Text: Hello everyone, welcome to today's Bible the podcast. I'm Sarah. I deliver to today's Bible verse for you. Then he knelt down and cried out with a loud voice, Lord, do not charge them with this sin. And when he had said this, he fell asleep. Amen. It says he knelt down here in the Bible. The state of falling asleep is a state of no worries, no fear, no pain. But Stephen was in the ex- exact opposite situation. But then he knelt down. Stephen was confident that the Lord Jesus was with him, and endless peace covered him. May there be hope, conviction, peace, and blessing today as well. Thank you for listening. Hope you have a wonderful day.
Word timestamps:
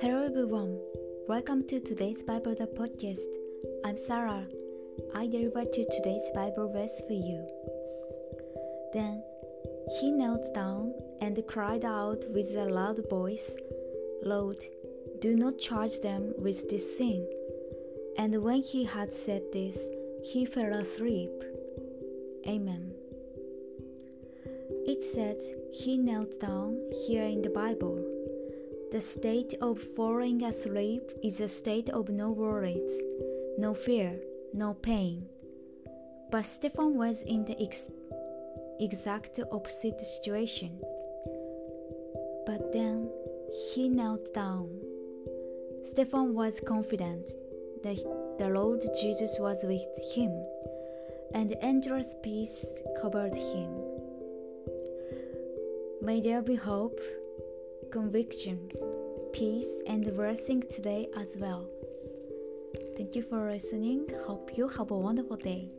Hello 0.00 0.26
everyone, 0.26 0.78
welcome 1.26 1.66
to 1.68 1.80
today's 1.80 2.22
Bible 2.22 2.54
the 2.54 2.66
podcast. 2.66 3.24
I'm 3.82 3.96
Sarah. 3.96 4.46
I 5.14 5.26
deliver 5.26 5.64
to 5.64 5.84
today's 5.90 6.28
Bible 6.34 6.70
verse 6.70 7.00
for 7.06 7.14
you. 7.14 7.46
Then 8.92 9.22
he 9.98 10.10
knelt 10.10 10.52
down 10.54 10.92
and 11.22 11.42
cried 11.46 11.86
out 11.86 12.22
with 12.28 12.54
a 12.54 12.66
loud 12.66 13.08
voice, 13.08 13.50
Lord, 14.22 14.62
do 15.18 15.34
not 15.34 15.58
charge 15.58 16.00
them 16.00 16.34
with 16.36 16.68
this 16.68 16.98
sin. 16.98 17.26
And 18.18 18.42
when 18.42 18.60
he 18.60 18.84
had 18.84 19.14
said 19.14 19.44
this, 19.50 19.78
he 20.22 20.44
fell 20.44 20.74
asleep. 20.74 21.32
Amen. 22.46 22.92
It 24.86 25.02
says 25.02 25.42
he 25.72 25.96
knelt 25.96 26.38
down 26.40 26.78
here 27.06 27.24
in 27.24 27.40
the 27.40 27.48
Bible. 27.48 28.04
The 28.92 29.00
state 29.00 29.54
of 29.62 29.80
falling 29.96 30.44
asleep 30.44 31.10
is 31.22 31.40
a 31.40 31.48
state 31.48 31.88
of 31.88 32.10
no 32.10 32.30
worries, 32.30 33.00
no 33.56 33.72
fear, 33.72 34.20
no 34.52 34.74
pain. 34.74 35.26
But 36.30 36.44
Stephen 36.44 36.98
was 36.98 37.22
in 37.22 37.46
the 37.46 37.60
ex- 37.62 37.88
exact 38.78 39.40
opposite 39.50 40.00
situation. 40.00 40.78
But 42.44 42.72
then 42.72 43.10
he 43.72 43.88
knelt 43.88 44.34
down. 44.34 44.68
Stephen 45.90 46.34
was 46.34 46.60
confident 46.66 47.30
that 47.82 47.96
the 48.38 48.48
Lord 48.50 48.82
Jesus 49.00 49.38
was 49.38 49.58
with 49.62 49.86
him, 50.14 50.32
and 51.34 51.56
endless 51.62 52.14
peace 52.22 52.66
covered 53.00 53.34
him. 53.34 53.93
May 56.04 56.20
there 56.20 56.42
be 56.42 56.54
hope, 56.54 57.00
conviction, 57.90 58.70
peace, 59.32 59.72
and 59.86 60.04
blessing 60.14 60.62
today 60.70 61.08
as 61.16 61.28
well. 61.38 61.66
Thank 62.94 63.16
you 63.16 63.22
for 63.22 63.50
listening. 63.50 64.10
Hope 64.26 64.50
you 64.54 64.68
have 64.68 64.90
a 64.90 64.98
wonderful 64.98 65.38
day. 65.38 65.70